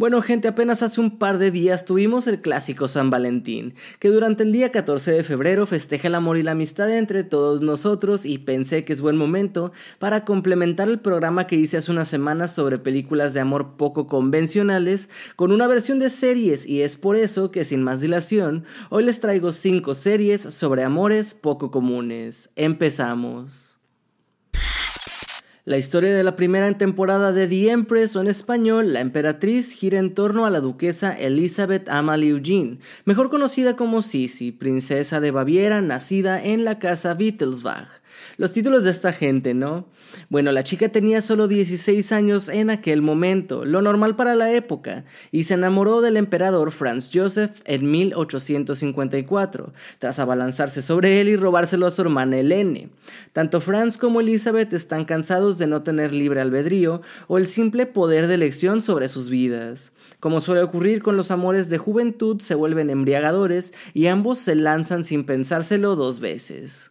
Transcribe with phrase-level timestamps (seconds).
[0.00, 4.44] Bueno, gente, apenas hace un par de días tuvimos el clásico San Valentín, que durante
[4.44, 8.38] el día 14 de febrero festeja el amor y la amistad entre todos nosotros y
[8.38, 12.78] pensé que es buen momento para complementar el programa que hice hace unas semanas sobre
[12.78, 17.66] películas de amor poco convencionales con una versión de series y es por eso que
[17.66, 22.48] sin más dilación, hoy les traigo 5 series sobre amores poco comunes.
[22.56, 23.79] Empezamos.
[25.66, 29.98] La historia de la primera temporada de The Empress o en español La Emperatriz gira
[29.98, 35.82] en torno a la duquesa Elizabeth Amalie Eugene, mejor conocida como Sisi, princesa de Baviera
[35.82, 38.00] nacida en la casa Wittelsbach.
[38.36, 39.86] Los títulos de esta gente, ¿no?
[40.28, 45.04] Bueno, la chica tenía solo 16 años en aquel momento, lo normal para la época,
[45.30, 51.86] y se enamoró del emperador Franz Joseph en 1854, tras abalanzarse sobre él y robárselo
[51.86, 52.88] a su hermana Helene.
[53.32, 58.26] Tanto Franz como Elizabeth están cansados de no tener libre albedrío o el simple poder
[58.26, 59.92] de elección sobre sus vidas.
[60.20, 65.04] Como suele ocurrir con los amores de juventud, se vuelven embriagadores y ambos se lanzan
[65.04, 66.90] sin pensárselo dos veces.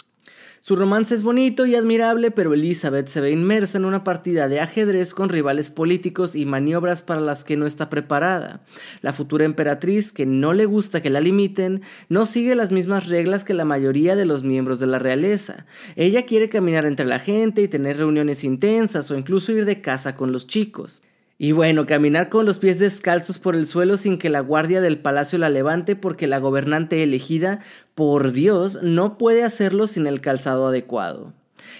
[0.61, 4.59] Su romance es bonito y admirable, pero Elizabeth se ve inmersa en una partida de
[4.59, 8.61] ajedrez con rivales políticos y maniobras para las que no está preparada.
[9.01, 13.45] La futura emperatriz, que no le gusta que la limiten, no sigue las mismas reglas
[13.45, 15.65] que la mayoría de los miembros de la realeza.
[15.95, 20.17] Ella quiere caminar entre la gente y tener reuniones intensas o incluso ir de casa
[20.17, 21.01] con los chicos.
[21.41, 24.99] Y bueno, caminar con los pies descalzos por el suelo sin que la guardia del
[24.99, 27.61] palacio la levante porque la gobernante elegida,
[27.95, 31.33] por Dios, no puede hacerlo sin el calzado adecuado.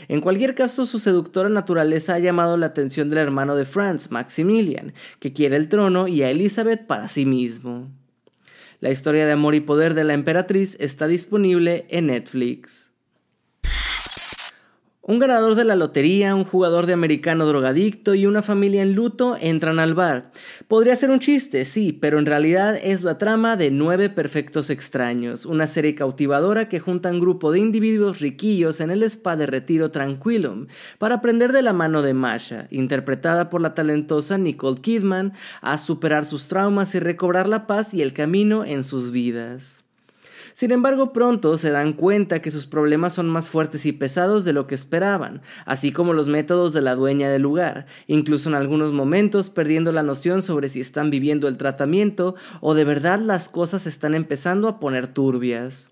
[0.07, 4.93] En cualquier caso, su seductora naturaleza ha llamado la atención del hermano de Franz, Maximilian,
[5.19, 7.89] que quiere el trono y a Elizabeth para sí mismo.
[8.79, 12.88] La historia de amor y poder de la emperatriz está disponible en Netflix.
[15.09, 19.37] Un ganador de la lotería, un jugador de americano drogadicto y una familia en luto
[19.41, 20.31] entran al bar.
[20.67, 25.47] Podría ser un chiste, sí, pero en realidad es la trama de Nueve Perfectos Extraños,
[25.47, 29.89] una serie cautivadora que junta un grupo de individuos riquillos en el spa de retiro
[29.89, 30.67] Tranquilum
[30.99, 36.27] para aprender de la mano de Masha, interpretada por la talentosa Nicole Kidman, a superar
[36.27, 39.88] sus traumas y recobrar la paz y el camino en sus vidas.
[40.59, 44.51] Sin embargo, pronto se dan cuenta que sus problemas son más fuertes y pesados de
[44.51, 48.91] lo que esperaban, así como los métodos de la dueña del lugar, incluso en algunos
[48.91, 53.87] momentos perdiendo la noción sobre si están viviendo el tratamiento o de verdad las cosas
[53.87, 55.91] están empezando a poner turbias.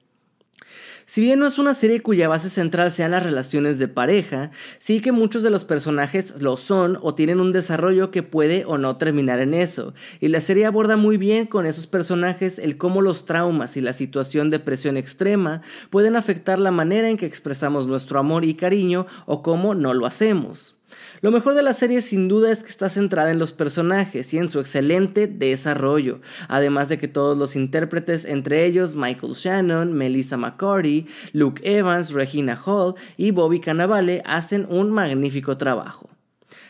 [1.10, 5.00] Si bien no es una serie cuya base central sean las relaciones de pareja, sí
[5.00, 8.98] que muchos de los personajes lo son o tienen un desarrollo que puede o no
[8.98, 13.24] terminar en eso, y la serie aborda muy bien con esos personajes el cómo los
[13.24, 18.20] traumas y la situación de presión extrema pueden afectar la manera en que expresamos nuestro
[18.20, 20.77] amor y cariño o cómo no lo hacemos.
[21.22, 24.38] Lo mejor de la serie sin duda es que está centrada en los personajes y
[24.38, 30.38] en su excelente desarrollo, además de que todos los intérpretes, entre ellos Michael Shannon, Melissa
[30.38, 36.10] McCarty, Luke Evans, Regina Hall y Bobby Cannavale, hacen un magnífico trabajo.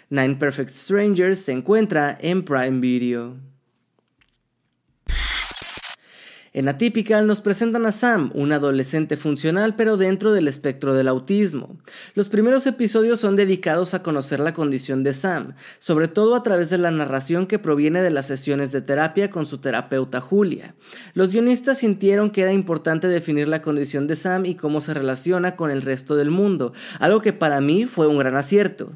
[0.10, 3.36] Nine Perfect Strangers se encuentra en Prime Video.
[6.58, 11.78] En Atypical nos presentan a Sam, un adolescente funcional pero dentro del espectro del autismo.
[12.16, 16.72] Los primeros episodios son dedicados a conocer la condición de Sam, sobre todo a través
[16.72, 20.74] de la narración que proviene de las sesiones de terapia con su terapeuta Julia.
[21.14, 25.56] Los guionistas sintieron que era importante definir la condición de Sam y cómo se relaciona
[25.56, 28.94] con el resto del mundo, algo que para mí fue un gran acierto.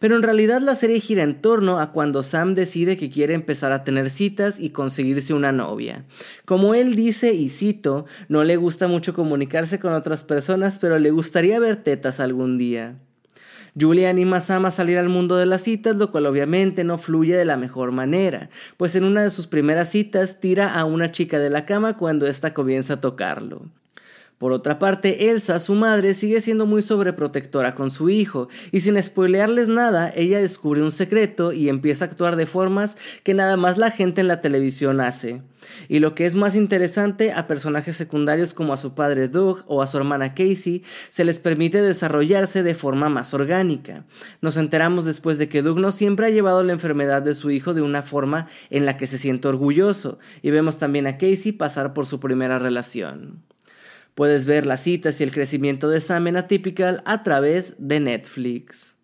[0.00, 3.72] Pero en realidad la serie gira en torno a cuando Sam decide que quiere empezar
[3.72, 6.04] a tener citas y conseguirse una novia.
[6.44, 11.10] Como él dice, y cito, no le gusta mucho comunicarse con otras personas, pero le
[11.10, 12.96] gustaría ver tetas algún día.
[13.78, 16.96] Julia anima a Sam a salir al mundo de las citas, lo cual obviamente no
[16.96, 18.48] fluye de la mejor manera,
[18.78, 22.26] pues en una de sus primeras citas tira a una chica de la cama cuando
[22.26, 23.70] ésta comienza a tocarlo.
[24.38, 29.02] Por otra parte, Elsa, su madre, sigue siendo muy sobreprotectora con su hijo, y sin
[29.02, 33.78] spoilearles nada, ella descubre un secreto y empieza a actuar de formas que nada más
[33.78, 35.40] la gente en la televisión hace.
[35.88, 39.80] Y lo que es más interesante, a personajes secundarios como a su padre Doug o
[39.80, 44.04] a su hermana Casey se les permite desarrollarse de forma más orgánica.
[44.42, 47.72] Nos enteramos después de que Doug no siempre ha llevado la enfermedad de su hijo
[47.72, 51.94] de una forma en la que se siente orgulloso, y vemos también a Casey pasar
[51.94, 53.42] por su primera relación.
[54.16, 58.96] Puedes ver las citas y el crecimiento de Sam en Atypical a través de Netflix.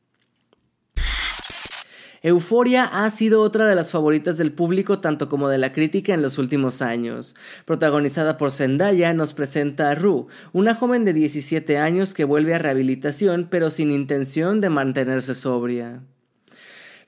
[2.23, 6.23] Euforia ha sido otra de las favoritas del público tanto como de la crítica en
[6.23, 7.35] los últimos años.
[7.67, 12.59] Protagonizada por Zendaya, nos presenta a Rue, una joven de 17 años que vuelve a
[12.59, 16.01] rehabilitación pero sin intención de mantenerse sobria.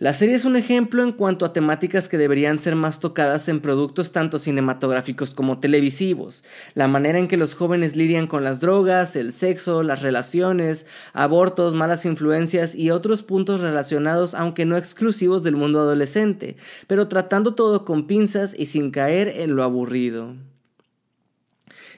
[0.00, 3.61] La serie es un ejemplo en cuanto a temáticas que deberían ser más tocadas en
[3.61, 6.43] productos tanto cinematográficos como televisivos,
[6.75, 11.75] la manera en que los jóvenes lidian con las drogas, el sexo, las relaciones, abortos,
[11.75, 16.56] malas influencias y otros puntos relacionados aunque no exclusivos del mundo adolescente,
[16.88, 20.35] pero tratando todo con pinzas y sin caer en lo aburrido.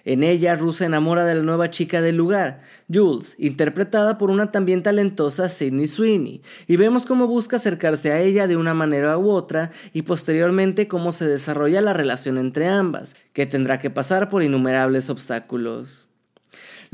[0.06, 4.52] En ella, Ruth se enamora de la nueva chica del lugar, Jules, interpretada por una
[4.52, 9.30] también talentosa Sidney Sweeney, y vemos cómo busca acercarse a ella de una manera u
[9.30, 14.44] otra y posteriormente cómo se desarrolla la relación entre ambas, que tendrá que pasar por
[14.44, 16.05] innumerables obstáculos.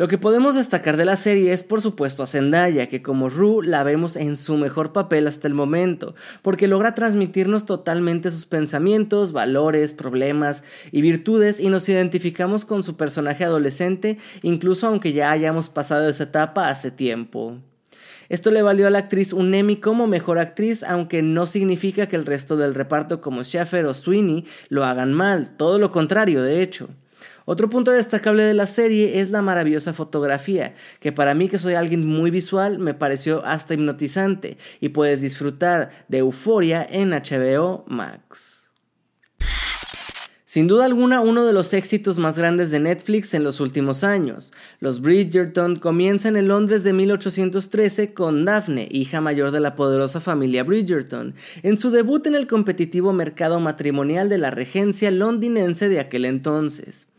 [0.02, 3.64] Lo que podemos destacar de la serie es por supuesto a Zendaya, que como Rue
[3.64, 9.31] la vemos en su mejor papel hasta el momento, porque logra transmitirnos totalmente sus pensamientos,
[9.31, 15.69] valores, problemas y virtudes y nos identificamos con su personaje adolescente, incluso aunque ya hayamos
[15.69, 17.58] pasado esa etapa hace tiempo.
[18.28, 22.16] Esto le valió a la actriz un Emmy como mejor actriz, aunque no significa que
[22.16, 26.60] el resto del reparto como Schaffer o Sweeney lo hagan mal, todo lo contrario de
[26.60, 26.88] hecho.
[27.45, 31.75] Otro punto destacable de la serie es la maravillosa fotografía, que para mí que soy
[31.75, 38.63] alguien muy visual me pareció hasta hipnotizante y puedes disfrutar de Euforia en HBO Max.
[40.53, 44.53] Sin duda alguna, uno de los éxitos más grandes de Netflix en los últimos años.
[44.81, 50.63] Los Bridgerton comienzan en Londres de 1813 con Daphne, hija mayor de la poderosa familia
[50.63, 56.27] Bridgerton, en su debut en el competitivo mercado matrimonial de la regencia londinense de aquel
[56.27, 57.12] entonces.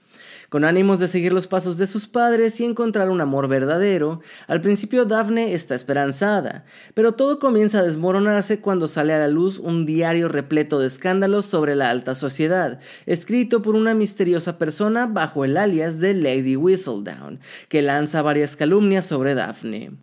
[0.54, 4.62] Con ánimos de seguir los pasos de sus padres y encontrar un amor verdadero, al
[4.62, 6.64] principio Daphne está esperanzada,
[6.94, 11.48] pero todo comienza a desmoronarse cuando sale a la luz un diario repleto de escándalos
[11.48, 17.40] sobre la alta sociedad, escrito por una misteriosa persona bajo el alias de Lady Whistledown,
[17.68, 19.94] que lanza varias calumnias sobre Daphne.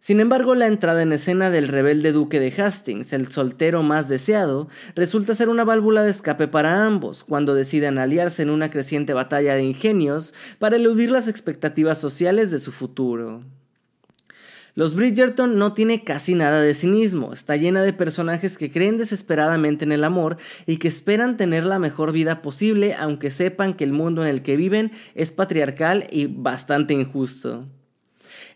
[0.00, 4.68] Sin embargo, la entrada en escena del rebelde duque de Hastings, el soltero más deseado,
[4.94, 9.56] resulta ser una válvula de escape para ambos, cuando deciden aliarse en una creciente batalla
[9.56, 13.42] de ingenios para eludir las expectativas sociales de su futuro.
[14.76, 19.84] Los Bridgerton no tiene casi nada de cinismo, está llena de personajes que creen desesperadamente
[19.84, 20.36] en el amor
[20.66, 24.42] y que esperan tener la mejor vida posible aunque sepan que el mundo en el
[24.42, 27.66] que viven es patriarcal y bastante injusto.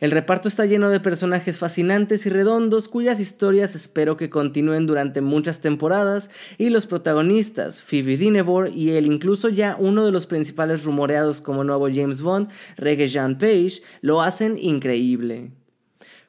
[0.02, 5.20] El reparto está lleno de personajes fascinantes y redondos cuyas historias espero que continúen durante
[5.20, 6.28] muchas temporadas
[6.58, 11.62] y los protagonistas, Phoebe Dinevor y el incluso ya uno de los principales rumoreados como
[11.62, 15.52] nuevo James Bond, Reggae Jean Page, lo hacen increíble.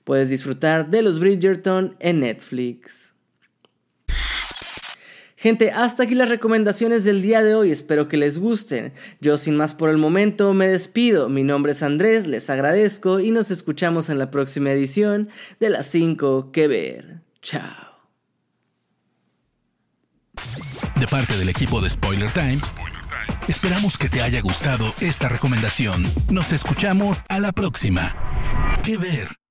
[0.03, 3.12] Puedes disfrutar de los Bridgerton en Netflix.
[5.43, 8.93] Gente, hasta aquí las recomendaciones del día de hoy, espero que les gusten.
[9.19, 13.31] Yo sin más por el momento me despido, mi nombre es Andrés, les agradezco y
[13.31, 15.27] nos escuchamos en la próxima edición
[15.59, 17.23] de las 5 que ver.
[17.41, 17.99] Chao.
[20.97, 22.71] De parte del equipo de Spoiler Times,
[23.49, 26.05] esperamos que te haya gustado esta recomendación.
[26.31, 28.15] Nos escuchamos a la próxima.
[28.81, 29.42] Que ver.